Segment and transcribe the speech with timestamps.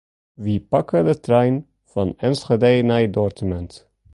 [0.43, 1.55] Wy pakke de trein
[1.91, 3.71] fan Enschede nei Dortmund.